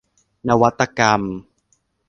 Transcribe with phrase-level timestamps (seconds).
[0.47, 1.21] นวัตกรรม